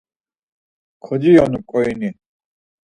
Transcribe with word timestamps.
Kociyonu 1.03 1.59
ǩoyini. 1.69 2.09